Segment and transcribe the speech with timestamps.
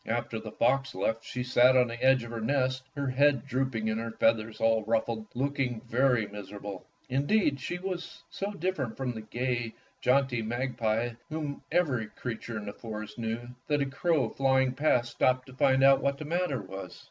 [0.07, 3.87] After the fox left she sat on the edge of her nest, her head drooping
[3.87, 6.87] and her feathers all ruffled, looking very miserable.
[7.07, 12.65] Indeed, she was so different from the gay, jaunty mag pie, whom every creature in
[12.65, 16.63] the forest knew, that a crow flying past stopped to find out what the matter
[16.63, 16.99] was.